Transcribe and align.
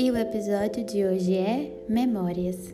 E 0.00 0.12
o 0.12 0.16
episódio 0.16 0.84
de 0.84 1.04
hoje 1.04 1.34
é 1.34 1.72
Memórias. 1.88 2.72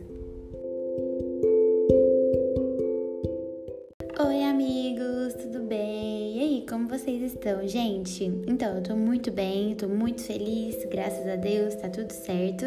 Oi, 4.27 4.43
amigos, 4.43 5.33
tudo 5.33 5.63
bem? 5.63 6.37
E 6.37 6.39
aí, 6.39 6.65
como 6.69 6.87
vocês 6.87 7.23
estão, 7.23 7.67
gente? 7.67 8.25
Então, 8.45 8.75
eu 8.75 8.83
tô 8.83 8.95
muito 8.95 9.31
bem, 9.31 9.73
tô 9.73 9.87
muito 9.87 10.21
feliz, 10.21 10.85
graças 10.85 11.27
a 11.27 11.35
Deus, 11.35 11.73
tá 11.73 11.89
tudo 11.89 12.11
certo. 12.11 12.65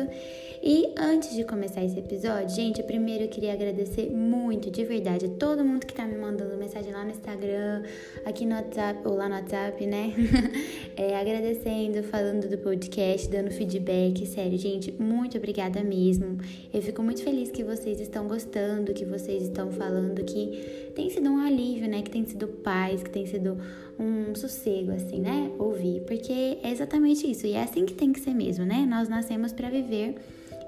E 0.63 0.93
antes 0.99 1.37
de 1.37 1.45
começar 1.45 1.85
esse 1.85 1.99
episódio, 1.99 2.51
gente, 2.51 2.83
primeiro 2.83 3.25
eu 3.25 3.29
queria 3.29 3.53
agradecer 3.53 4.11
muito, 4.11 4.71
de 4.71 4.85
verdade, 4.85 5.27
a 5.27 5.29
todo 5.29 5.65
mundo 5.65 5.87
que 5.87 5.95
tá 5.95 6.05
me 6.05 6.17
mandando 6.17 6.57
mensagem 6.57 6.93
lá 6.93 7.05
no 7.05 7.11
Instagram, 7.11 7.85
aqui 8.25 8.45
no 8.45 8.57
WhatsApp, 8.57 9.01
ou 9.05 9.15
lá 9.15 9.29
no 9.29 9.37
WhatsApp, 9.37 9.87
né? 9.87 10.13
é, 10.97 11.17
agradecendo, 11.17 12.03
falando 12.03 12.49
do 12.49 12.59
podcast, 12.59 13.29
dando 13.29 13.53
feedback. 13.53 14.27
Sério, 14.27 14.59
gente, 14.59 14.91
muito 15.01 15.39
obrigada 15.39 15.83
mesmo. 15.85 16.39
Eu 16.75 16.83
fico 16.83 17.05
muito 17.05 17.23
feliz 17.23 17.53
que 17.53 17.63
vocês 17.63 18.01
estão 18.01 18.27
gostando, 18.27 18.93
que 18.93 19.05
vocês 19.05 19.45
estão 19.45 19.71
falando 19.71 20.25
que 20.25 20.91
tem 20.97 21.09
sido 21.09 21.31
um 21.31 21.39
alívio, 21.39 21.89
né? 21.89 22.03
Que 22.03 22.11
tem 22.11 22.27
sido 22.27 22.49
paz, 22.49 23.01
que 23.01 23.11
tem 23.11 23.25
sido 23.27 23.57
um 23.97 24.35
sossego, 24.35 24.91
assim, 24.91 25.21
né? 25.21 25.53
Ouvir. 25.57 26.01
Porque 26.01 26.59
é 26.63 26.71
exatamente 26.71 27.31
isso. 27.31 27.47
E 27.47 27.53
é 27.53 27.63
assim 27.63 27.87
que 27.87 27.95
tem 27.95 28.13
que 28.13 28.19
ser 28.19 28.35
mesmo, 28.35 28.65
né? 28.65 28.85
Nós 28.89 29.09
nascemos 29.09 29.53
para 29.53 29.71
viver 29.71 30.17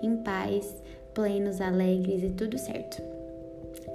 em 0.02 0.16
paz, 0.16 0.74
plenos, 1.14 1.60
alegres 1.60 2.22
e 2.22 2.30
tudo 2.30 2.58
certo. 2.58 3.02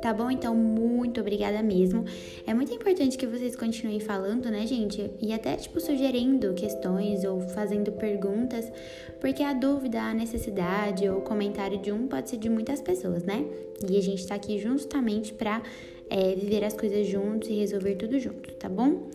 Tá 0.02 0.14
bom? 0.14 0.30
Então, 0.30 0.54
muito 0.56 1.20
obrigada 1.20 1.64
mesmo. 1.64 2.06
É 2.46 2.54
muito 2.54 2.74
importante 2.74 3.18
que 3.18 3.26
vocês 3.26 3.56
continuem 3.56 4.00
falando, 4.00 4.50
né, 4.52 4.66
gente? 4.68 5.10
E 5.22 5.34
até, 5.34 5.56
tipo, 5.56 5.80
sugerindo 5.80 6.54
questões 6.54 7.24
ou 7.24 7.42
fazendo 7.50 7.92
perguntas, 7.92 8.72
porque 9.20 9.42
a 9.42 9.54
dúvida, 9.54 10.02
a 10.02 10.14
necessidade 10.14 11.10
ou 11.10 11.20
o 11.20 11.22
comentário 11.22 11.80
de 11.80 11.92
um 11.92 12.08
pode 12.08 12.30
ser 12.30 12.38
de 12.38 12.50
muitas 12.50 12.82
pessoas, 12.82 13.24
né? 13.24 13.46
E 13.90 13.98
a 13.98 14.02
gente 14.02 14.28
tá 14.28 14.36
aqui 14.36 14.60
justamente 14.60 15.34
pra 15.34 15.62
é, 16.10 16.36
viver 16.36 16.64
as 16.64 16.74
coisas 16.74 17.08
juntos 17.08 17.50
e 17.50 17.54
resolver 17.54 17.96
tudo 17.96 18.20
junto, 18.20 18.54
tá 18.54 18.70
bom? 18.70 19.10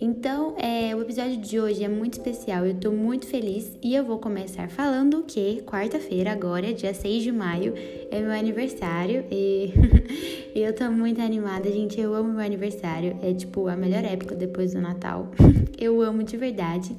Então, 0.00 0.56
é, 0.58 0.94
o 0.94 1.00
episódio 1.02 1.36
de 1.36 1.60
hoje 1.60 1.84
é 1.84 1.88
muito 1.88 2.14
especial, 2.14 2.66
eu 2.66 2.74
tô 2.74 2.90
muito 2.90 3.26
feliz 3.26 3.78
e 3.80 3.94
eu 3.94 4.04
vou 4.04 4.18
começar 4.18 4.68
falando 4.68 5.22
que 5.22 5.62
quarta-feira, 5.62 6.32
agora, 6.32 6.74
dia 6.74 6.92
6 6.92 7.22
de 7.22 7.30
maio, 7.30 7.74
é 8.10 8.20
meu 8.20 8.32
aniversário 8.32 9.24
e 9.30 9.72
eu 10.54 10.74
tô 10.74 10.90
muito 10.90 11.20
animada, 11.20 11.70
gente. 11.70 12.00
Eu 12.00 12.12
amo 12.12 12.32
meu 12.32 12.44
aniversário, 12.44 13.16
é 13.22 13.32
tipo 13.32 13.68
a 13.68 13.76
melhor 13.76 14.04
época 14.04 14.34
depois 14.34 14.72
do 14.72 14.80
Natal. 14.80 15.30
eu 15.78 16.00
amo 16.02 16.24
de 16.24 16.36
verdade. 16.36 16.96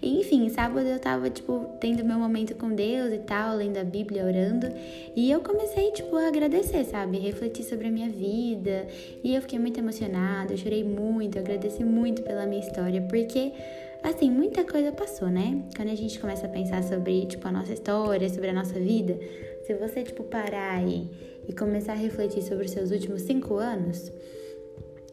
Enfim, 0.00 0.48
sábado 0.48 0.86
eu 0.86 0.98
tava, 0.98 1.28
tipo, 1.28 1.76
tendo 1.80 2.04
meu 2.04 2.18
momento 2.18 2.54
com 2.54 2.72
Deus 2.72 3.12
e 3.12 3.18
tal, 3.18 3.56
lendo 3.56 3.78
a 3.78 3.84
Bíblia, 3.84 4.24
orando. 4.24 4.68
E 5.16 5.30
eu 5.30 5.40
comecei, 5.40 5.90
tipo, 5.90 6.14
a 6.16 6.28
agradecer, 6.28 6.84
sabe? 6.84 7.18
Refletir 7.18 7.64
sobre 7.64 7.88
a 7.88 7.90
minha 7.90 8.08
vida. 8.08 8.86
E 9.24 9.34
eu 9.34 9.42
fiquei 9.42 9.58
muito 9.58 9.78
emocionada, 9.78 10.52
eu 10.52 10.56
chorei 10.56 10.84
muito, 10.84 11.38
agradeci 11.38 11.82
muito 11.82 12.22
pela 12.22 12.46
minha 12.46 12.60
história, 12.60 13.02
porque. 13.02 13.52
Assim, 14.00 14.30
muita 14.30 14.62
coisa 14.62 14.92
passou, 14.92 15.26
né? 15.26 15.60
Quando 15.74 15.90
a 15.90 15.94
gente 15.96 16.20
começa 16.20 16.46
a 16.46 16.48
pensar 16.48 16.84
sobre, 16.84 17.26
tipo, 17.26 17.48
a 17.48 17.50
nossa 17.50 17.72
história, 17.72 18.28
sobre 18.28 18.50
a 18.50 18.52
nossa 18.52 18.78
vida, 18.78 19.18
se 19.66 19.74
você, 19.74 20.04
tipo, 20.04 20.22
parar 20.22 20.80
e, 20.86 21.10
e 21.48 21.52
começar 21.52 21.94
a 21.94 21.96
refletir 21.96 22.42
sobre 22.42 22.66
os 22.66 22.70
seus 22.70 22.92
últimos 22.92 23.22
cinco 23.22 23.54
anos, 23.56 24.12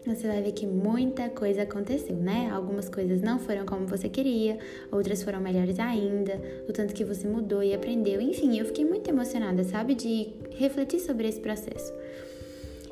você 0.05 0.27
vai 0.27 0.41
ver 0.41 0.51
que 0.51 0.67
muita 0.67 1.29
coisa 1.29 1.63
aconteceu, 1.63 2.15
né? 2.15 2.49
Algumas 2.51 2.87
coisas 2.89 3.21
não 3.21 3.39
foram 3.39 3.65
como 3.65 3.87
você 3.87 4.07
queria, 4.07 4.57
outras 4.91 5.23
foram 5.23 5.39
melhores 5.39 5.79
ainda, 5.79 6.39
o 6.67 6.73
tanto 6.73 6.93
que 6.93 7.03
você 7.03 7.27
mudou 7.27 7.63
e 7.63 7.73
aprendeu. 7.73 8.21
Enfim, 8.21 8.57
eu 8.57 8.65
fiquei 8.65 8.85
muito 8.85 9.09
emocionada, 9.09 9.63
sabe, 9.63 9.95
de 9.95 10.29
refletir 10.51 10.99
sobre 10.99 11.27
esse 11.27 11.39
processo. 11.39 11.93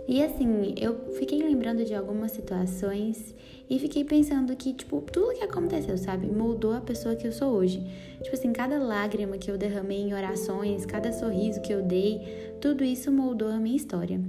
E 0.08 0.22
assim, 0.22 0.76
eu 0.78 1.14
fiquei 1.14 1.42
lembrando 1.42 1.86
de 1.86 1.96
algumas 1.96 2.32
situações 2.32 3.34
e 3.70 3.80
fiquei 3.80 4.04
pensando 4.04 4.54
que, 4.56 4.74
tipo, 4.74 5.02
tudo 5.02 5.34
que 5.34 5.44
aconteceu, 5.44 5.98
sabe, 5.98 6.28
moldou 6.28 6.74
a 6.74 6.82
pessoa 6.82 7.16
que 7.16 7.26
eu 7.26 7.32
sou 7.32 7.54
hoje. 7.54 7.82
Tipo 8.22 8.36
assim, 8.36 8.52
cada 8.52 8.78
lágrima 8.78 9.38
que 9.38 9.50
eu 9.50 9.58
derramei 9.58 10.02
em 10.02 10.14
orações, 10.14 10.86
cada 10.86 11.14
sorriso 11.14 11.62
que 11.62 11.74
eu 11.74 11.82
dei, 11.82 12.54
tudo 12.60 12.84
isso 12.84 13.12
moldou 13.12 13.48
a 13.48 13.58
minha 13.58 13.78
história. 13.78 14.20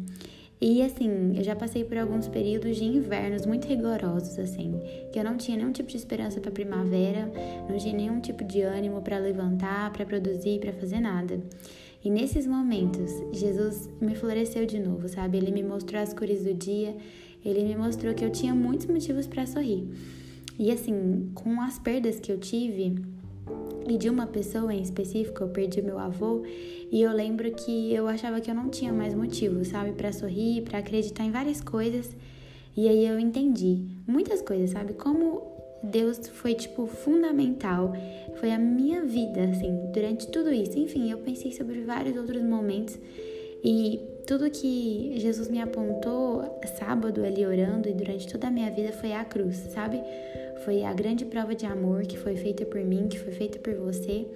E 0.67 0.81
assim, 0.81 1.37
eu 1.37 1.45
já 1.45 1.55
passei 1.55 1.85
por 1.85 1.99
alguns 1.99 2.27
períodos 2.27 2.79
de 2.79 2.85
invernos 2.85 3.45
muito 3.45 3.69
rigorosos, 3.69 4.39
assim, 4.39 4.81
que 5.13 5.19
eu 5.19 5.23
não 5.23 5.37
tinha 5.37 5.59
nenhum 5.59 5.73
tipo 5.73 5.91
de 5.91 5.99
esperança 5.99 6.41
para 6.41 6.51
primavera, 6.51 7.31
não 7.69 7.77
tinha 7.77 7.95
nenhum 7.95 8.19
tipo 8.19 8.43
de 8.43 8.63
ânimo 8.63 9.03
para 9.03 9.19
levantar, 9.19 9.93
para 9.93 10.07
produzir, 10.07 10.61
para 10.61 10.73
fazer 10.73 11.01
nada. 11.01 11.39
E 12.03 12.09
nesses 12.09 12.47
momentos, 12.47 13.13
Jesus 13.31 13.91
me 14.01 14.15
floresceu 14.15 14.65
de 14.65 14.81
novo, 14.81 15.07
sabe? 15.07 15.37
Ele 15.37 15.53
me 15.53 15.63
mostrou 15.63 16.01
as 16.01 16.15
cores 16.15 16.45
do 16.45 16.55
dia, 16.55 16.97
ele 17.45 17.63
me 17.63 17.77
mostrou 17.77 18.15
que 18.15 18.25
eu 18.25 18.31
tinha 18.31 18.55
muitos 18.55 18.87
motivos 18.87 19.27
para 19.27 19.45
sorrir. 19.45 19.87
E 20.59 20.73
assim, 20.73 21.31
com 21.35 21.61
as 21.61 21.79
perdas 21.79 22.19
que 22.19 22.33
eu 22.33 22.39
tive, 22.39 22.95
e 23.87 23.99
de 23.99 24.09
uma 24.09 24.27
pessoa 24.27 24.73
em 24.73 24.81
específico, 24.81 25.43
eu 25.43 25.49
perdi 25.49 25.83
meu 25.83 25.99
avô, 25.99 26.43
e 26.91 27.03
eu 27.03 27.13
lembro 27.13 27.51
que 27.53 27.93
eu 27.93 28.07
achava 28.09 28.41
que 28.41 28.51
eu 28.51 28.55
não 28.55 28.69
tinha 28.69 28.93
mais 28.93 29.15
motivo, 29.15 29.65
sabe, 29.65 29.93
para 29.93 30.13
sorrir, 30.13 30.63
para 30.63 30.79
acreditar 30.79 31.25
em 31.25 31.31
várias 31.31 31.61
coisas. 31.61 32.17
E 32.77 32.89
aí 32.89 33.07
eu 33.07 33.19
entendi 33.19 33.85
muitas 34.07 34.41
coisas, 34.43 34.71
sabe? 34.71 34.95
Como 34.95 35.43
Deus 35.83 36.29
foi 36.29 36.55
tipo 36.55 36.87
fundamental, 36.87 37.93
foi 38.37 38.53
a 38.53 38.59
minha 38.59 39.03
vida 39.03 39.45
assim, 39.45 39.91
durante 39.93 40.29
tudo 40.29 40.53
isso. 40.53 40.79
Enfim, 40.79 41.11
eu 41.11 41.19
pensei 41.19 41.53
sobre 41.53 41.83
vários 41.83 42.17
outros 42.17 42.43
momentos 42.43 42.99
e 43.63 44.01
tudo 44.27 44.51
que 44.51 45.15
Jesus 45.17 45.49
me 45.49 45.61
apontou 45.61 46.59
sábado 46.79 47.25
ali 47.25 47.45
orando 47.45 47.89
e 47.89 47.93
durante 47.93 48.27
toda 48.27 48.49
a 48.49 48.51
minha 48.51 48.71
vida 48.71 48.93
foi 48.93 49.13
a 49.13 49.25
cruz, 49.25 49.57
sabe? 49.73 50.01
Foi 50.65 50.83
a 50.83 50.93
grande 50.93 51.25
prova 51.25 51.55
de 51.55 51.67
amor 51.67 52.03
que 52.03 52.17
foi 52.17 52.37
feita 52.37 52.65
por 52.65 52.81
mim, 52.81 53.09
que 53.09 53.19
foi 53.19 53.33
feita 53.33 53.59
por 53.59 53.75
você 53.75 54.27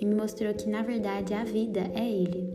e 0.00 0.06
me 0.06 0.14
mostrou 0.14 0.52
que 0.54 0.68
na 0.68 0.82
verdade 0.82 1.34
a 1.34 1.44
vida 1.44 1.80
é 1.94 2.08
Ele 2.08 2.48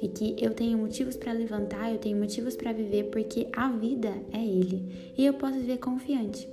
e 0.00 0.08
que 0.08 0.36
eu 0.38 0.52
tenho 0.52 0.78
motivos 0.78 1.16
para 1.16 1.32
levantar, 1.32 1.90
eu 1.90 1.98
tenho 1.98 2.16
motivos 2.16 2.54
para 2.54 2.72
viver 2.72 3.04
porque 3.04 3.48
a 3.52 3.70
vida 3.72 4.12
é 4.32 4.44
Ele 4.44 5.12
e 5.16 5.26
eu 5.26 5.34
posso 5.34 5.54
viver 5.54 5.78
confiante. 5.78 6.48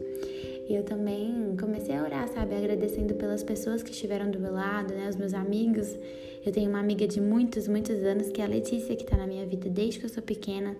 E 0.68 0.75
eu 0.75 0.84
também 0.84 1.56
comecei 1.59 1.96
a 1.96 2.03
orar, 2.03 2.28
sabe, 2.29 2.56
agradecendo 2.56 3.13
pelas 3.16 3.44
pessoas 3.44 3.84
que 3.84 3.91
estiveram 3.91 4.31
do 4.31 4.40
meu 4.40 4.53
lado, 4.53 4.94
né, 4.94 5.09
os 5.09 5.16
meus 5.16 5.34
amigos. 5.34 5.97
Eu 6.46 6.51
tenho 6.51 6.69
uma 6.69 6.79
amiga 6.79 7.07
de 7.07 7.19
muitos, 7.19 7.68
muitos 7.68 8.03
anos 8.03 8.29
que 8.29 8.41
é 8.41 8.46
a 8.46 8.47
Letícia, 8.47 8.96
que 8.96 9.06
tá 9.06 9.18
na 9.18 9.28
minha 9.28 9.46
vida 9.46 9.69
desde 9.69 10.00
que 10.00 10.06
eu 10.06 10.09
sou 10.09 10.23
pequena. 10.23 10.75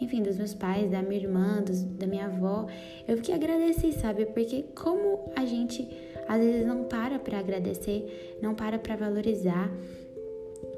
Enfim, 0.00 0.22
dos 0.22 0.36
meus 0.36 0.54
pais, 0.54 0.90
da 0.90 1.02
minha 1.02 1.20
irmã, 1.20 1.62
dos, 1.62 1.82
da 1.82 2.06
minha 2.06 2.26
avó. 2.26 2.66
Eu 3.06 3.16
fiquei 3.16 3.34
agradecida, 3.34 3.98
sabe, 4.00 4.26
porque 4.26 4.64
como 4.74 5.32
a 5.36 5.44
gente 5.44 5.88
às 6.26 6.40
vezes 6.40 6.66
não 6.66 6.84
para 6.84 7.18
para 7.18 7.38
agradecer, 7.38 8.38
não 8.40 8.54
para 8.54 8.78
para 8.78 8.96
valorizar 8.96 9.70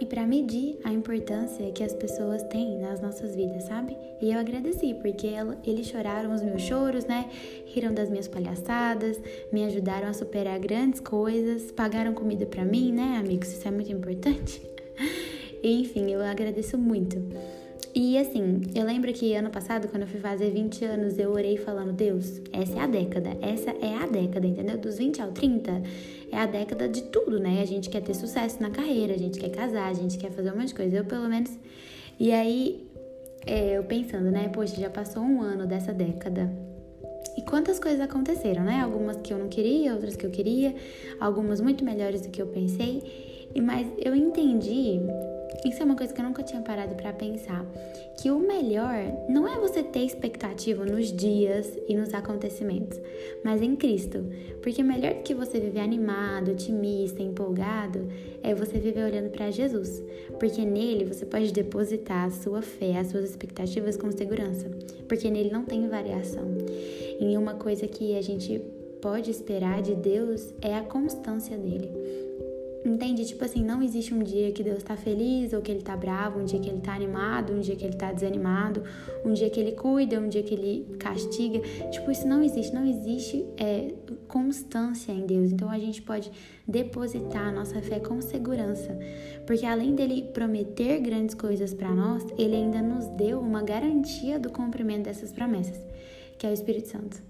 e 0.00 0.06
para 0.06 0.26
medir 0.26 0.78
a 0.84 0.92
importância 0.92 1.70
que 1.72 1.82
as 1.82 1.92
pessoas 1.92 2.42
têm 2.44 2.78
nas 2.78 3.00
nossas 3.00 3.34
vidas, 3.34 3.64
sabe? 3.64 3.96
E 4.20 4.32
eu 4.32 4.38
agradeci, 4.38 4.94
porque 4.94 5.28
eles 5.64 5.86
choraram 5.86 6.34
os 6.34 6.42
meus 6.42 6.62
choros, 6.62 7.04
né? 7.04 7.28
Riram 7.66 7.92
das 7.92 8.08
minhas 8.08 8.28
palhaçadas, 8.28 9.20
me 9.52 9.64
ajudaram 9.64 10.08
a 10.08 10.12
superar 10.12 10.58
grandes 10.58 11.00
coisas, 11.00 11.70
pagaram 11.72 12.14
comida 12.14 12.46
para 12.46 12.64
mim, 12.64 12.92
né, 12.92 13.16
amigos? 13.18 13.52
Isso 13.52 13.66
é 13.66 13.70
muito 13.70 13.92
importante. 13.92 14.62
Enfim, 15.62 16.10
eu 16.10 16.22
agradeço 16.22 16.78
muito. 16.78 17.16
E 17.98 18.18
assim, 18.18 18.60
eu 18.74 18.84
lembro 18.84 19.10
que 19.10 19.34
ano 19.34 19.48
passado, 19.48 19.88
quando 19.88 20.02
eu 20.02 20.06
fui 20.06 20.20
fazer 20.20 20.50
20 20.50 20.84
anos, 20.84 21.18
eu 21.18 21.30
orei 21.30 21.56
falando: 21.56 21.94
Deus, 21.94 22.42
essa 22.52 22.78
é 22.78 22.80
a 22.82 22.86
década, 22.86 23.30
essa 23.40 23.70
é 23.70 23.94
a 23.96 24.06
década, 24.06 24.46
entendeu? 24.46 24.76
Dos 24.76 24.98
20 24.98 25.22
ao 25.22 25.32
30 25.32 25.82
é 26.30 26.36
a 26.36 26.44
década 26.44 26.90
de 26.90 27.04
tudo, 27.04 27.40
né? 27.40 27.62
A 27.62 27.64
gente 27.64 27.88
quer 27.88 28.02
ter 28.02 28.12
sucesso 28.12 28.62
na 28.62 28.68
carreira, 28.68 29.14
a 29.14 29.16
gente 29.16 29.38
quer 29.38 29.48
casar, 29.48 29.88
a 29.88 29.94
gente 29.94 30.18
quer 30.18 30.30
fazer 30.30 30.52
um 30.52 30.56
monte 30.56 30.68
de 30.68 30.74
coisa. 30.74 30.94
Eu, 30.94 31.06
pelo 31.06 31.26
menos. 31.26 31.58
E 32.20 32.32
aí, 32.32 32.86
é, 33.46 33.78
eu 33.78 33.84
pensando, 33.84 34.30
né? 34.30 34.50
Poxa, 34.50 34.78
já 34.78 34.90
passou 34.90 35.22
um 35.22 35.40
ano 35.40 35.66
dessa 35.66 35.94
década. 35.94 36.52
E 37.34 37.40
quantas 37.40 37.78
coisas 37.78 38.02
aconteceram, 38.02 38.62
né? 38.62 38.82
Algumas 38.82 39.16
que 39.22 39.32
eu 39.32 39.38
não 39.38 39.48
queria, 39.48 39.94
outras 39.94 40.16
que 40.16 40.26
eu 40.26 40.30
queria, 40.30 40.74
algumas 41.18 41.62
muito 41.62 41.82
melhores 41.82 42.20
do 42.20 42.28
que 42.28 42.42
eu 42.42 42.46
pensei. 42.48 43.48
E 43.54 43.60
mas 43.62 43.86
eu 44.04 44.14
entendi 44.14 45.00
isso 45.68 45.82
é 45.82 45.84
uma 45.84 45.96
coisa 45.96 46.12
que 46.12 46.20
eu 46.20 46.24
nunca 46.24 46.42
tinha 46.42 46.62
parado 46.62 46.94
para 46.94 47.12
pensar, 47.12 47.66
que 48.16 48.30
o 48.30 48.38
melhor 48.38 48.94
não 49.28 49.48
é 49.48 49.58
você 49.58 49.82
ter 49.82 50.04
expectativa 50.04 50.84
nos 50.84 51.12
dias 51.12 51.76
e 51.88 51.94
nos 51.94 52.14
acontecimentos, 52.14 53.00
mas 53.44 53.60
em 53.60 53.74
Cristo. 53.74 54.24
Porque 54.62 54.82
melhor 54.82 55.14
do 55.14 55.22
que 55.22 55.34
você 55.34 55.58
viver 55.58 55.80
animado, 55.80 56.52
otimista, 56.52 57.22
empolgado, 57.22 58.08
é 58.42 58.54
você 58.54 58.78
viver 58.78 59.04
olhando 59.04 59.30
para 59.30 59.50
Jesus, 59.50 60.02
porque 60.38 60.64
nele 60.64 61.04
você 61.04 61.26
pode 61.26 61.52
depositar 61.52 62.26
a 62.26 62.30
sua 62.30 62.62
fé, 62.62 62.98
as 62.98 63.08
suas 63.08 63.24
expectativas 63.28 63.96
com 63.96 64.10
segurança, 64.12 64.70
porque 65.08 65.30
nele 65.30 65.50
não 65.50 65.64
tem 65.64 65.88
variação. 65.88 66.46
E 67.18 67.36
uma 67.36 67.54
coisa 67.54 67.86
que 67.86 68.16
a 68.16 68.22
gente 68.22 68.60
pode 69.00 69.30
esperar 69.30 69.82
de 69.82 69.94
Deus 69.94 70.52
é 70.60 70.74
a 70.74 70.82
constância 70.82 71.56
dele. 71.56 71.90
Entende? 72.86 73.24
Tipo 73.24 73.44
assim, 73.44 73.64
não 73.64 73.82
existe 73.82 74.14
um 74.14 74.22
dia 74.22 74.52
que 74.52 74.62
Deus 74.62 74.80
tá 74.80 74.96
feliz 74.96 75.52
ou 75.52 75.60
que 75.60 75.72
ele 75.72 75.82
tá 75.82 75.96
bravo, 75.96 76.38
um 76.38 76.44
dia 76.44 76.60
que 76.60 76.68
ele 76.68 76.80
tá 76.80 76.94
animado, 76.94 77.52
um 77.52 77.58
dia 77.58 77.74
que 77.74 77.84
ele 77.84 77.96
tá 77.96 78.12
desanimado, 78.12 78.84
um 79.24 79.32
dia 79.32 79.50
que 79.50 79.58
ele 79.58 79.72
cuida, 79.72 80.20
um 80.20 80.28
dia 80.28 80.42
que 80.44 80.54
ele 80.54 80.96
castiga. 80.96 81.58
Tipo, 81.90 82.12
isso 82.12 82.28
não 82.28 82.44
existe. 82.44 82.72
Não 82.72 82.86
existe 82.86 83.44
é, 83.56 83.92
constância 84.28 85.10
em 85.10 85.26
Deus. 85.26 85.50
Então 85.50 85.68
a 85.68 85.78
gente 85.80 86.00
pode 86.00 86.30
depositar 86.66 87.48
a 87.48 87.52
nossa 87.52 87.82
fé 87.82 87.98
com 87.98 88.20
segurança. 88.20 88.96
Porque 89.46 89.66
além 89.66 89.96
dele 89.96 90.22
prometer 90.32 91.00
grandes 91.00 91.34
coisas 91.34 91.74
para 91.74 91.90
nós, 91.92 92.24
ele 92.38 92.54
ainda 92.54 92.80
nos 92.80 93.08
deu 93.16 93.40
uma 93.40 93.62
garantia 93.62 94.38
do 94.38 94.50
cumprimento 94.50 95.04
dessas 95.06 95.32
promessas, 95.32 95.80
que 96.38 96.46
é 96.46 96.50
o 96.50 96.52
Espírito 96.52 96.88
Santo. 96.88 97.20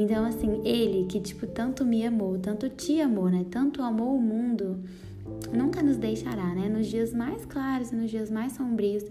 Então, 0.00 0.24
assim, 0.24 0.60
ele 0.64 1.06
que, 1.06 1.18
tipo, 1.18 1.44
tanto 1.44 1.84
me 1.84 2.06
amou, 2.06 2.38
tanto 2.38 2.68
te 2.68 3.00
amou, 3.00 3.28
né? 3.28 3.44
Tanto 3.50 3.82
amou 3.82 4.14
o 4.14 4.20
mundo, 4.20 4.78
nunca 5.52 5.82
nos 5.82 5.96
deixará, 5.96 6.54
né? 6.54 6.68
Nos 6.68 6.86
dias 6.86 7.12
mais 7.12 7.44
claros 7.44 7.90
e 7.90 7.96
nos 7.96 8.08
dias 8.08 8.30
mais 8.30 8.52
sombrios, 8.52 9.02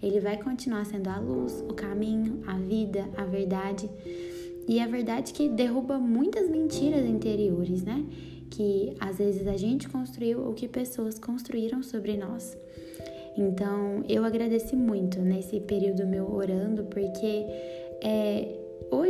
ele 0.00 0.20
vai 0.20 0.36
continuar 0.36 0.86
sendo 0.86 1.08
a 1.08 1.18
luz, 1.18 1.64
o 1.68 1.74
caminho, 1.74 2.44
a 2.46 2.56
vida, 2.58 3.08
a 3.16 3.24
verdade. 3.24 3.90
E 4.68 4.78
a 4.78 4.86
verdade 4.86 5.32
que 5.32 5.48
derruba 5.48 5.98
muitas 5.98 6.48
mentiras 6.48 7.04
interiores, 7.04 7.82
né? 7.82 8.04
Que 8.48 8.94
às 9.00 9.18
vezes 9.18 9.48
a 9.48 9.56
gente 9.56 9.88
construiu 9.88 10.46
ou 10.46 10.54
que 10.54 10.68
pessoas 10.68 11.18
construíram 11.18 11.82
sobre 11.82 12.16
nós. 12.16 12.56
Então, 13.36 14.04
eu 14.08 14.24
agradeci 14.24 14.76
muito 14.76 15.18
nesse 15.20 15.58
período 15.58 16.06
meu 16.06 16.32
orando, 16.32 16.84
porque 16.84 17.44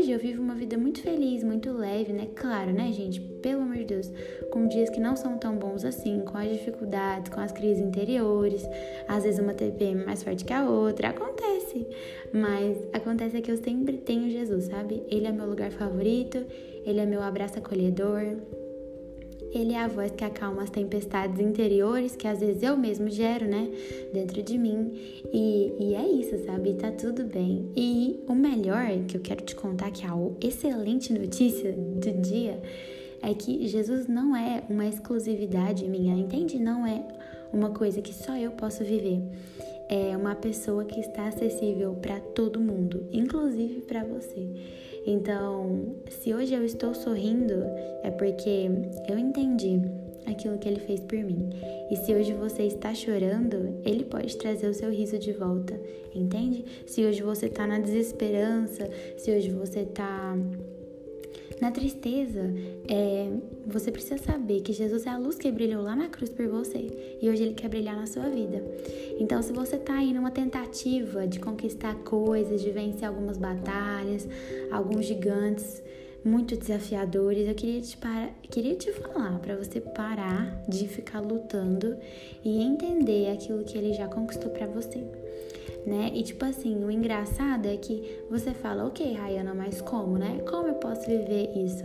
Hoje 0.06 0.14
eu 0.14 0.20
vivo 0.20 0.40
uma 0.40 0.54
vida 0.54 0.78
muito 0.78 1.00
feliz, 1.00 1.42
muito 1.42 1.72
leve, 1.72 2.12
né? 2.12 2.28
Claro, 2.36 2.72
né, 2.72 2.92
gente? 2.92 3.20
Pelo 3.20 3.62
amor 3.62 3.78
de 3.78 3.86
Deus, 3.86 4.12
com 4.52 4.68
dias 4.68 4.88
que 4.88 5.00
não 5.00 5.16
são 5.16 5.36
tão 5.36 5.56
bons 5.56 5.84
assim, 5.84 6.20
com 6.20 6.38
as 6.38 6.48
dificuldades, 6.48 7.28
com 7.28 7.40
as 7.40 7.50
crises 7.50 7.82
interiores, 7.82 8.64
às 9.08 9.24
vezes 9.24 9.40
uma 9.40 9.52
TPM 9.52 10.04
mais 10.04 10.22
forte 10.22 10.44
que 10.44 10.52
a 10.52 10.64
outra, 10.64 11.08
acontece. 11.08 11.88
Mas 12.32 12.78
acontece 12.92 13.40
que 13.40 13.50
eu 13.50 13.56
sempre 13.56 13.96
tenho 13.96 14.30
Jesus, 14.30 14.66
sabe? 14.66 15.02
Ele 15.10 15.26
é 15.26 15.32
meu 15.32 15.44
lugar 15.46 15.72
favorito, 15.72 16.38
ele 16.84 17.00
é 17.00 17.04
meu 17.04 17.20
abraço 17.20 17.58
acolhedor, 17.58 18.36
ele 19.52 19.72
é 19.72 19.78
a 19.78 19.88
voz 19.88 20.10
que 20.10 20.24
acalma 20.24 20.62
as 20.62 20.70
tempestades 20.70 21.40
interiores 21.40 22.14
que 22.16 22.26
às 22.26 22.40
vezes 22.40 22.62
eu 22.62 22.76
mesmo 22.76 23.08
gero, 23.08 23.46
né? 23.46 23.68
Dentro 24.12 24.42
de 24.42 24.58
mim. 24.58 24.92
E, 25.32 25.72
e 25.78 25.94
é 25.94 26.08
isso, 26.08 26.44
sabe? 26.44 26.74
Tá 26.74 26.90
tudo 26.90 27.24
bem. 27.24 27.70
E 27.76 28.20
o 28.28 28.34
melhor 28.34 28.86
que 29.06 29.16
eu 29.16 29.20
quero 29.20 29.44
te 29.44 29.54
contar, 29.54 29.90
que 29.90 30.04
é 30.04 30.08
a 30.08 30.16
excelente 30.40 31.12
notícia 31.12 31.72
do 31.72 32.12
dia, 32.20 32.60
é 33.22 33.34
que 33.34 33.66
Jesus 33.66 34.06
não 34.06 34.36
é 34.36 34.62
uma 34.68 34.86
exclusividade 34.86 35.88
minha, 35.88 36.14
entende? 36.14 36.58
Não 36.58 36.86
é 36.86 37.02
uma 37.52 37.70
coisa 37.70 38.02
que 38.02 38.14
só 38.14 38.36
eu 38.36 38.52
posso 38.52 38.84
viver. 38.84 39.22
É 39.88 40.16
uma 40.16 40.34
pessoa 40.34 40.84
que 40.84 40.98
está 41.00 41.28
acessível 41.28 41.94
para 41.94 42.18
todo 42.20 42.60
mundo, 42.60 43.06
inclusive 43.12 43.82
para 43.82 44.04
você. 44.04 44.48
Então, 45.06 45.94
se 46.10 46.34
hoje 46.34 46.52
eu 46.52 46.64
estou 46.64 46.92
sorrindo, 46.92 47.54
é 48.02 48.10
porque 48.10 48.68
eu 49.08 49.16
entendi 49.16 49.80
aquilo 50.26 50.58
que 50.58 50.68
ele 50.68 50.80
fez 50.80 51.00
por 51.00 51.18
mim. 51.18 51.50
E 51.90 51.96
se 51.96 52.12
hoje 52.12 52.32
você 52.32 52.64
está 52.64 52.92
chorando, 52.92 53.80
ele 53.84 54.04
pode 54.04 54.36
trazer 54.36 54.66
o 54.66 54.74
seu 54.74 54.90
riso 54.90 55.18
de 55.18 55.32
volta, 55.32 55.80
entende? 56.12 56.64
Se 56.86 57.04
hoje 57.04 57.22
você 57.22 57.46
está 57.46 57.66
na 57.66 57.78
desesperança, 57.78 58.90
se 59.16 59.30
hoje 59.30 59.50
você 59.50 59.80
está 59.80 60.36
na 61.60 61.70
tristeza, 61.70 62.52
é, 62.88 63.30
você 63.66 63.90
precisa 63.90 64.18
saber 64.18 64.60
que 64.60 64.72
Jesus 64.72 65.06
é 65.06 65.10
a 65.10 65.16
luz 65.16 65.36
que 65.36 65.50
brilhou 65.50 65.82
lá 65.82 65.96
na 65.96 66.08
cruz 66.08 66.30
por 66.30 66.46
você 66.48 67.18
e 67.20 67.28
hoje 67.30 67.42
ele 67.42 67.54
quer 67.54 67.68
brilhar 67.68 67.96
na 67.96 68.06
sua 68.06 68.28
vida. 68.28 68.62
Então, 69.18 69.40
se 69.42 69.52
você 69.52 69.76
está 69.76 69.94
aí 69.94 70.12
numa 70.12 70.30
tentativa 70.30 71.26
de 71.26 71.40
conquistar 71.40 71.94
coisas, 71.96 72.60
de 72.60 72.70
vencer 72.70 73.08
algumas 73.08 73.38
batalhas, 73.38 74.28
alguns 74.70 75.06
gigantes 75.06 75.82
muito 76.22 76.56
desafiadores, 76.56 77.48
eu 77.48 77.54
queria 77.54 77.80
te, 77.80 77.96
para... 77.96 78.30
queria 78.50 78.74
te 78.74 78.92
falar 78.92 79.38
para 79.38 79.56
você 79.56 79.80
parar 79.80 80.60
de 80.68 80.88
ficar 80.88 81.20
lutando 81.20 81.96
e 82.44 82.62
entender 82.62 83.30
aquilo 83.30 83.64
que 83.64 83.78
ele 83.78 83.94
já 83.94 84.08
conquistou 84.08 84.50
para 84.50 84.66
você 84.66 85.04
né? 85.86 86.10
E 86.12 86.22
tipo 86.22 86.44
assim, 86.44 86.84
o 86.84 86.90
engraçado 86.90 87.66
é 87.66 87.76
que 87.76 88.20
você 88.28 88.52
fala, 88.52 88.86
ok, 88.86 89.14
Rayana, 89.14 89.54
mas 89.54 89.80
como, 89.80 90.18
né? 90.18 90.42
Como 90.48 90.68
eu 90.68 90.74
posso 90.74 91.06
viver 91.06 91.50
isso? 91.56 91.84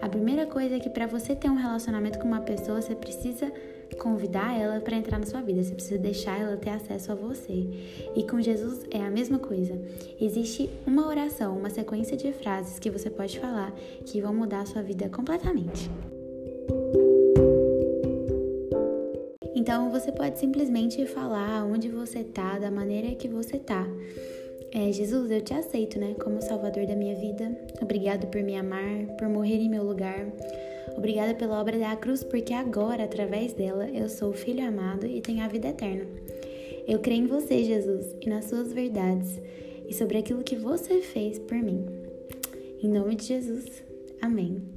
A 0.00 0.08
primeira 0.08 0.46
coisa 0.46 0.76
é 0.76 0.80
que 0.80 0.90
para 0.90 1.06
você 1.06 1.34
ter 1.34 1.50
um 1.50 1.54
relacionamento 1.54 2.18
com 2.18 2.26
uma 2.26 2.40
pessoa, 2.40 2.80
você 2.80 2.94
precisa 2.94 3.52
convidar 3.98 4.58
ela 4.58 4.80
para 4.80 4.96
entrar 4.96 5.18
na 5.18 5.26
sua 5.26 5.40
vida, 5.40 5.62
você 5.62 5.74
precisa 5.74 5.98
deixar 5.98 6.40
ela 6.40 6.56
ter 6.56 6.70
acesso 6.70 7.12
a 7.12 7.14
você. 7.14 7.68
E 8.14 8.22
com 8.24 8.40
Jesus 8.40 8.84
é 8.90 9.00
a 9.00 9.10
mesma 9.10 9.38
coisa. 9.38 9.80
Existe 10.20 10.68
uma 10.86 11.06
oração, 11.06 11.56
uma 11.56 11.70
sequência 11.70 12.16
de 12.16 12.32
frases 12.32 12.78
que 12.78 12.90
você 12.90 13.08
pode 13.08 13.38
falar 13.38 13.72
que 14.04 14.20
vão 14.20 14.34
mudar 14.34 14.60
a 14.60 14.66
sua 14.66 14.82
vida 14.82 15.08
completamente. 15.08 15.90
Então 19.56 19.90
você 19.90 20.12
pode 20.12 20.38
simplesmente 20.38 21.06
falar 21.06 21.64
onde 21.64 21.88
você 21.88 22.22
tá, 22.22 22.58
da 22.58 22.70
maneira 22.70 23.14
que 23.14 23.26
você 23.26 23.58
tá. 23.58 23.88
É, 24.70 24.92
Jesus, 24.92 25.30
eu 25.30 25.40
te 25.40 25.54
aceito, 25.54 25.98
né, 25.98 26.14
como 26.22 26.42
Salvador 26.42 26.86
da 26.86 26.94
minha 26.94 27.14
vida. 27.16 27.58
Obrigado 27.80 28.26
por 28.26 28.42
me 28.42 28.54
amar, 28.54 29.06
por 29.18 29.26
morrer 29.30 29.56
em 29.56 29.70
meu 29.70 29.82
lugar. 29.82 30.26
Obrigada 30.94 31.34
pela 31.34 31.58
obra 31.58 31.78
da 31.78 31.96
cruz, 31.96 32.22
porque 32.22 32.52
agora, 32.52 33.04
através 33.04 33.54
dela, 33.54 33.88
eu 33.88 34.10
sou 34.10 34.34
filho 34.34 34.62
amado 34.62 35.06
e 35.06 35.22
tenho 35.22 35.42
a 35.42 35.48
vida 35.48 35.68
eterna. 35.68 36.04
Eu 36.86 36.98
creio 36.98 37.24
em 37.24 37.26
você, 37.26 37.64
Jesus, 37.64 38.14
e 38.20 38.28
nas 38.28 38.44
suas 38.44 38.74
verdades, 38.74 39.40
e 39.88 39.94
sobre 39.94 40.18
aquilo 40.18 40.44
que 40.44 40.56
você 40.56 41.00
fez 41.00 41.38
por 41.38 41.56
mim. 41.56 41.86
Em 42.82 42.88
nome 42.88 43.16
de 43.16 43.24
Jesus. 43.24 43.82
Amém. 44.20 44.75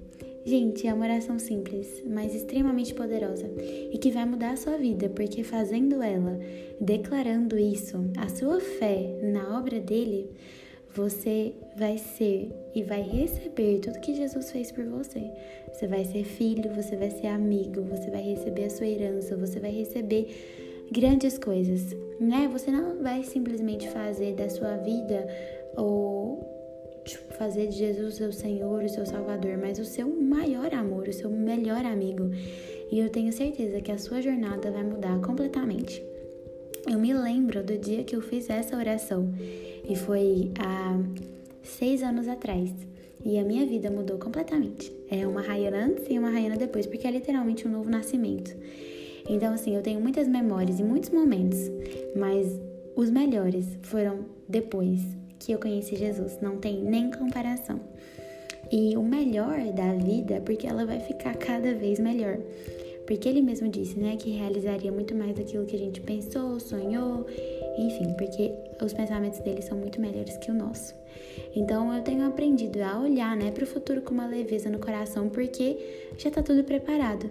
Gente, 0.49 0.87
é 0.87 0.93
uma 0.95 1.05
oração 1.05 1.37
simples, 1.37 2.01
mas 2.07 2.33
extremamente 2.33 2.91
poderosa 2.95 3.47
e 3.91 3.95
que 3.99 4.09
vai 4.09 4.25
mudar 4.25 4.53
a 4.53 4.57
sua 4.57 4.77
vida, 4.77 5.07
porque 5.07 5.43
fazendo 5.43 6.01
ela, 6.01 6.39
declarando 6.81 7.55
isso, 7.55 8.03
a 8.17 8.27
sua 8.29 8.59
fé 8.59 9.19
na 9.21 9.55
obra 9.59 9.79
dele, 9.79 10.27
você 10.91 11.53
vai 11.77 11.99
ser 11.99 12.51
e 12.73 12.81
vai 12.81 13.03
receber 13.03 13.77
tudo 13.77 13.99
que 13.99 14.15
Jesus 14.15 14.49
fez 14.49 14.71
por 14.71 14.85
você. 14.85 15.21
Você 15.71 15.85
vai 15.85 16.03
ser 16.03 16.23
filho, 16.23 16.73
você 16.73 16.95
vai 16.95 17.11
ser 17.11 17.27
amigo, 17.27 17.83
você 17.83 18.09
vai 18.09 18.23
receber 18.23 18.63
a 18.63 18.69
sua 18.71 18.87
herança, 18.87 19.37
você 19.37 19.59
vai 19.59 19.69
receber 19.69 20.87
grandes 20.91 21.37
coisas, 21.37 21.95
né? 22.19 22.49
Você 22.51 22.71
não 22.71 23.03
vai 23.03 23.21
simplesmente 23.21 23.87
fazer 23.87 24.33
da 24.33 24.49
sua 24.49 24.77
vida 24.77 25.27
ou 25.77 26.58
tipo, 27.05 27.33
fazer 27.33 27.67
de 27.67 27.77
Jesus 27.77 28.13
o 28.13 28.17
seu 28.17 28.31
Senhor, 28.31 28.83
o 28.83 28.89
seu 28.89 29.05
Salvador, 29.05 29.57
mas 29.57 29.79
o 29.79 29.85
seu 29.85 30.07
maior 30.07 30.73
amor, 30.73 31.07
o 31.07 31.13
seu 31.13 31.29
melhor 31.29 31.85
amigo. 31.85 32.29
E 32.91 32.99
eu 32.99 33.09
tenho 33.09 33.31
certeza 33.31 33.81
que 33.81 33.91
a 33.91 33.97
sua 33.97 34.21
jornada 34.21 34.71
vai 34.71 34.83
mudar 34.83 35.19
completamente. 35.21 36.03
Eu 36.89 36.97
me 36.97 37.13
lembro 37.13 37.63
do 37.63 37.77
dia 37.77 38.03
que 38.03 38.15
eu 38.15 38.21
fiz 38.21 38.49
essa 38.49 38.75
oração 38.75 39.31
e 39.87 39.95
foi 39.95 40.51
há 40.59 40.97
seis 41.61 42.01
anos 42.01 42.27
atrás. 42.27 42.73
E 43.23 43.37
a 43.37 43.43
minha 43.43 43.65
vida 43.65 43.91
mudou 43.91 44.17
completamente. 44.17 44.93
É 45.09 45.27
uma 45.27 45.41
Rayana 45.41 45.85
antes 45.85 46.05
e 46.09 46.17
uma 46.17 46.29
Rayana 46.29 46.55
depois, 46.55 46.87
porque 46.87 47.05
é 47.05 47.11
literalmente 47.11 47.67
um 47.67 47.71
novo 47.71 47.89
nascimento. 47.89 48.55
Então, 49.29 49.53
assim, 49.53 49.75
eu 49.75 49.81
tenho 49.81 49.99
muitas 49.99 50.27
memórias 50.27 50.79
e 50.79 50.83
muitos 50.83 51.09
momentos, 51.09 51.59
mas 52.15 52.59
os 52.95 53.11
melhores 53.11 53.65
foram 53.83 54.25
depois, 54.47 55.01
que 55.39 55.51
eu 55.51 55.59
conheci 55.59 55.95
Jesus, 55.95 56.37
não 56.41 56.57
tem 56.57 56.81
nem 56.83 57.09
comparação. 57.09 57.79
E 58.71 58.95
o 58.95 59.01
melhor 59.01 59.59
da 59.73 59.93
vida, 59.93 60.41
porque 60.41 60.67
ela 60.67 60.85
vai 60.85 60.99
ficar 60.99 61.35
cada 61.35 61.73
vez 61.73 61.99
melhor. 61.99 62.37
Porque 63.07 63.27
ele 63.27 63.41
mesmo 63.41 63.67
disse, 63.67 63.97
né, 63.97 64.15
que 64.17 64.29
realizaria 64.29 64.91
muito 64.91 65.15
mais 65.15 65.33
daquilo 65.33 65.65
que 65.65 65.75
a 65.75 65.79
gente 65.79 65.99
pensou, 65.99 66.59
sonhou, 66.59 67.25
enfim, 67.75 68.13
porque 68.15 68.53
os 68.79 68.93
pensamentos 68.93 69.39
dele 69.39 69.63
são 69.63 69.75
muito 69.75 69.99
melhores 69.99 70.37
que 70.37 70.51
o 70.51 70.53
nosso. 70.53 70.93
Então 71.55 71.91
eu 71.91 72.03
tenho 72.03 72.23
aprendido 72.27 72.79
a 72.83 72.99
olhar, 72.99 73.35
né, 73.35 73.49
para 73.49 73.63
o 73.63 73.67
futuro 73.67 74.03
com 74.03 74.13
uma 74.13 74.27
leveza 74.27 74.69
no 74.69 74.77
coração, 74.77 75.27
porque 75.27 75.75
já 76.19 76.29
tá 76.29 76.43
tudo 76.43 76.63
preparado. 76.63 77.27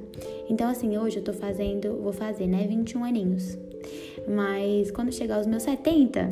Então 0.50 0.68
assim, 0.68 0.98
hoje 0.98 1.18
eu 1.18 1.22
tô 1.22 1.32
fazendo, 1.32 1.96
vou 2.02 2.12
fazer, 2.12 2.48
né, 2.48 2.66
21 2.66 3.04
aninhos. 3.04 3.56
Mas 4.26 4.90
quando 4.90 5.12
chegar 5.12 5.36
aos 5.36 5.46
meus 5.46 5.62
70, 5.62 6.28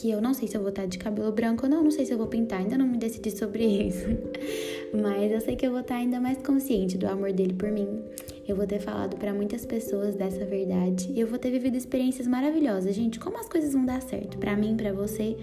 que 0.00 0.10
eu 0.10 0.20
não 0.20 0.32
sei 0.32 0.46
se 0.46 0.56
eu 0.56 0.60
vou 0.60 0.70
estar 0.70 0.86
de 0.86 0.96
cabelo 0.96 1.32
branco 1.32 1.66
ou 1.66 1.70
não, 1.70 1.82
não 1.82 1.90
sei 1.90 2.06
se 2.06 2.12
eu 2.12 2.18
vou 2.18 2.28
pintar, 2.28 2.60
ainda 2.60 2.78
não 2.78 2.86
me 2.86 2.96
decidi 2.96 3.30
sobre 3.36 3.64
isso. 3.88 4.06
Mas 4.94 5.32
eu 5.32 5.40
sei 5.40 5.56
que 5.56 5.66
eu 5.66 5.72
vou 5.72 5.80
estar 5.80 5.96
ainda 5.96 6.20
mais 6.20 6.38
consciente 6.38 6.96
do 6.96 7.06
amor 7.06 7.32
dele 7.32 7.52
por 7.52 7.70
mim. 7.70 8.02
Eu 8.46 8.56
vou 8.56 8.66
ter 8.66 8.78
falado 8.78 9.16
para 9.16 9.34
muitas 9.34 9.66
pessoas 9.66 10.14
dessa 10.14 10.44
verdade 10.44 11.12
e 11.12 11.20
eu 11.20 11.26
vou 11.26 11.38
ter 11.38 11.50
vivido 11.50 11.76
experiências 11.76 12.26
maravilhosas. 12.26 12.94
Gente, 12.94 13.18
como 13.18 13.38
as 13.38 13.48
coisas 13.48 13.72
vão 13.72 13.84
dar 13.84 14.00
certo 14.00 14.38
para 14.38 14.56
mim, 14.56 14.76
para 14.76 14.92
você, 14.92 15.36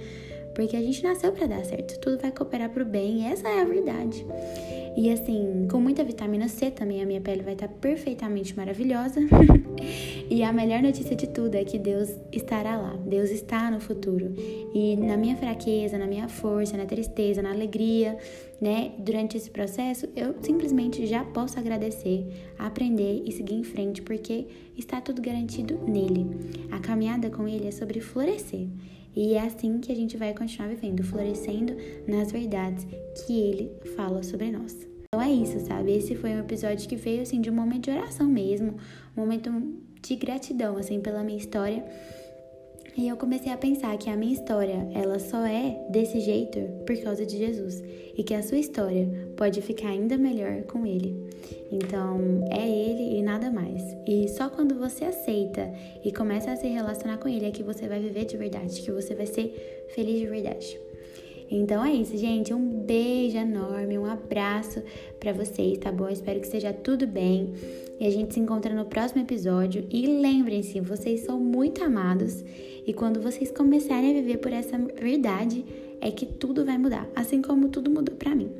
porque 0.55 0.75
a 0.75 0.81
gente 0.81 1.03
nasceu 1.03 1.31
para 1.33 1.45
dar 1.45 1.63
certo. 1.65 1.99
Tudo 1.99 2.17
vai 2.17 2.31
cooperar 2.31 2.69
pro 2.69 2.85
bem, 2.85 3.27
essa 3.27 3.47
é 3.47 3.61
a 3.61 3.65
verdade. 3.65 4.25
E 4.97 5.11
assim, 5.11 5.67
com 5.69 5.81
muita 5.81 6.05
vitamina 6.05 6.47
C 6.47 6.71
também, 6.71 7.03
a 7.03 7.05
minha 7.05 7.19
pele 7.19 7.43
vai 7.43 7.53
estar 7.53 7.67
tá 7.67 7.73
perfeitamente 7.81 8.55
maravilhosa. 8.55 9.19
e 10.29 10.41
a 10.41 10.53
melhor 10.53 10.81
notícia 10.81 11.13
de 11.13 11.27
tudo 11.27 11.55
é 11.55 11.65
que 11.65 11.77
Deus 11.77 12.09
estará 12.31 12.77
lá. 12.77 12.95
Deus 13.05 13.29
está 13.29 13.69
no 13.69 13.81
futuro. 13.81 14.33
E 14.73 14.95
na 14.95 15.17
minha 15.17 15.35
fraqueza, 15.35 15.97
na 15.97 16.07
minha 16.07 16.29
força, 16.29 16.77
na 16.77 16.85
tristeza, 16.85 17.41
na 17.41 17.51
alegria, 17.51 18.17
né? 18.61 18.93
Durante 18.97 19.35
esse 19.35 19.51
processo, 19.51 20.07
eu 20.15 20.33
simplesmente 20.41 21.05
já 21.05 21.25
posso 21.25 21.59
agradecer, 21.59 22.25
aprender 22.57 23.21
e 23.25 23.33
seguir 23.33 23.55
em 23.55 23.63
frente, 23.65 24.01
porque 24.01 24.47
está 24.77 25.01
tudo 25.01 25.21
garantido 25.21 25.77
nele. 25.85 26.25
A 26.71 26.79
caminhada 26.79 27.29
com 27.29 27.45
ele 27.45 27.67
é 27.67 27.71
sobre 27.71 27.99
florescer. 27.99 28.67
E 29.15 29.35
é 29.35 29.41
assim 29.41 29.79
que 29.79 29.91
a 29.91 29.95
gente 29.95 30.17
vai 30.17 30.33
continuar 30.33 30.67
vivendo, 30.69 31.03
florescendo 31.03 31.75
nas 32.07 32.31
verdades 32.31 32.85
que 33.25 33.39
ele 33.39 33.71
fala 33.95 34.21
sobre 34.23 34.51
nós. 34.51 34.75
Então 35.07 35.21
é 35.21 35.31
isso, 35.31 35.59
sabe? 35.61 35.93
Esse 35.93 36.15
foi 36.15 36.31
um 36.31 36.39
episódio 36.39 36.89
que 36.89 36.95
veio 36.95 37.21
assim 37.21 37.39
de 37.39 37.49
um 37.49 37.53
momento 37.53 37.85
de 37.85 37.91
oração 37.91 38.27
mesmo, 38.27 38.75
um 39.15 39.21
momento 39.21 39.49
de 40.01 40.15
gratidão 40.15 40.77
assim 40.77 40.99
pela 40.99 41.23
minha 41.23 41.37
história 41.37 41.85
e 42.97 43.09
eu 43.09 43.17
comecei 43.17 43.51
a 43.51 43.57
pensar 43.57 43.97
que 43.97 44.09
a 44.09 44.15
minha 44.15 44.31
história, 44.31 44.87
ela 44.93 45.19
só 45.19 45.45
é 45.45 45.85
desse 45.89 46.21
jeito 46.21 46.59
por 46.87 46.95
causa 47.03 47.25
de 47.25 47.37
Jesus 47.37 47.83
e 48.17 48.23
que 48.23 48.33
a 48.33 48.41
sua 48.41 48.57
história 48.57 49.05
pode 49.35 49.61
ficar 49.61 49.89
ainda 49.89 50.17
melhor 50.17 50.63
com 50.63 50.85
ele. 50.85 51.13
Então, 51.69 52.45
é 52.49 52.65
nada 53.35 53.51
mais. 53.51 53.97
E 54.07 54.27
só 54.29 54.49
quando 54.49 54.75
você 54.75 55.03
aceita 55.03 55.73
e 56.03 56.11
começa 56.11 56.51
a 56.51 56.55
se 56.55 56.67
relacionar 56.67 57.17
com 57.17 57.27
ele 57.27 57.45
é 57.45 57.51
que 57.51 57.63
você 57.63 57.87
vai 57.87 57.99
viver 57.99 58.25
de 58.25 58.37
verdade, 58.37 58.81
que 58.81 58.91
você 58.91 59.13
vai 59.13 59.25
ser 59.25 59.87
feliz 59.93 60.19
de 60.19 60.27
verdade. 60.27 60.79
Então 61.49 61.83
é 61.85 61.93
isso, 61.93 62.17
gente. 62.17 62.53
Um 62.53 62.83
beijo 62.83 63.37
enorme, 63.37 63.97
um 63.97 64.05
abraço 64.05 64.81
para 65.19 65.31
vocês, 65.31 65.77
tá 65.77 65.91
bom? 65.91 66.09
Espero 66.09 66.39
que 66.39 66.45
esteja 66.45 66.73
tudo 66.73 67.05
bem. 67.05 67.53
E 67.99 68.05
a 68.05 68.09
gente 68.09 68.33
se 68.33 68.39
encontra 68.39 68.73
no 68.73 68.85
próximo 68.85 69.21
episódio. 69.21 69.85
E 69.89 70.07
lembrem-se, 70.07 70.79
vocês 70.79 71.21
são 71.21 71.39
muito 71.39 71.83
amados. 71.83 72.43
E 72.85 72.93
quando 72.93 73.21
vocês 73.21 73.51
começarem 73.51 74.11
a 74.11 74.13
viver 74.13 74.37
por 74.37 74.51
essa 74.51 74.77
verdade, 74.77 75.65
é 76.01 76.11
que 76.11 76.25
tudo 76.25 76.65
vai 76.65 76.77
mudar, 76.77 77.07
assim 77.15 77.41
como 77.41 77.69
tudo 77.69 77.89
mudou 77.89 78.15
para 78.15 78.35
mim. 78.35 78.51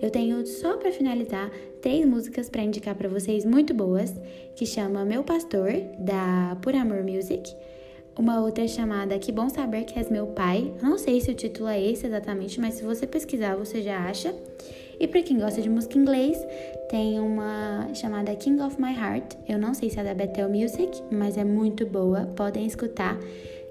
Eu 0.00 0.10
tenho 0.10 0.46
só 0.46 0.76
para 0.76 0.92
finalizar 0.92 1.50
três 1.80 2.06
músicas 2.06 2.48
para 2.48 2.62
indicar 2.62 2.94
para 2.94 3.08
vocês 3.08 3.44
muito 3.44 3.72
boas, 3.72 4.14
que 4.54 4.66
chama 4.66 5.04
Meu 5.04 5.24
Pastor 5.24 5.72
da 5.98 6.56
Por 6.62 6.74
Amor 6.74 7.02
Music 7.02 7.54
uma 8.16 8.40
outra 8.40 8.66
chamada 8.66 9.18
Que 9.18 9.32
Bom 9.32 9.48
Saber 9.48 9.84
Que 9.84 9.98
És 9.98 10.08
Meu 10.08 10.26
Pai. 10.28 10.72
Não 10.82 10.96
sei 10.98 11.20
se 11.20 11.30
o 11.30 11.34
título 11.34 11.68
é 11.68 11.82
esse 11.82 12.06
exatamente, 12.06 12.60
mas 12.60 12.74
se 12.74 12.84
você 12.84 13.06
pesquisar, 13.06 13.56
você 13.56 13.82
já 13.82 13.98
acha. 13.98 14.34
E 14.98 15.08
para 15.08 15.22
quem 15.22 15.38
gosta 15.38 15.60
de 15.60 15.68
música 15.68 15.98
em 15.98 16.02
inglês, 16.02 16.38
tem 16.88 17.18
uma 17.18 17.92
chamada 17.94 18.34
King 18.36 18.62
of 18.62 18.80
My 18.80 18.94
Heart. 18.94 19.34
Eu 19.48 19.58
não 19.58 19.74
sei 19.74 19.90
se 19.90 19.98
é 19.98 20.04
da 20.04 20.14
Bethel 20.14 20.48
Music, 20.48 21.02
mas 21.10 21.36
é 21.36 21.44
muito 21.44 21.84
boa. 21.84 22.26
Podem 22.36 22.66
escutar 22.66 23.18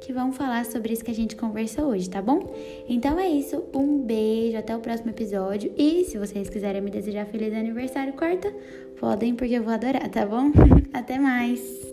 que 0.01 0.11
vão 0.11 0.33
falar 0.33 0.65
sobre 0.65 0.91
isso 0.91 1.03
que 1.03 1.11
a 1.11 1.15
gente 1.15 1.35
conversa 1.35 1.81
hoje, 1.85 2.09
tá 2.09 2.21
bom? 2.21 2.53
Então 2.89 3.17
é 3.17 3.29
isso, 3.29 3.63
um 3.73 3.99
beijo, 3.99 4.57
até 4.57 4.75
o 4.75 4.79
próximo 4.79 5.11
episódio. 5.11 5.71
E 5.77 6.03
se 6.03 6.17
vocês 6.17 6.49
quiserem 6.49 6.81
me 6.81 6.91
desejar 6.91 7.25
feliz 7.25 7.53
aniversário 7.53 8.11
quarta, 8.13 8.53
podem, 8.99 9.33
porque 9.33 9.53
eu 9.53 9.63
vou 9.63 9.73
adorar, 9.73 10.09
tá 10.09 10.25
bom? 10.25 10.51
até 10.93 11.17
mais! 11.17 11.92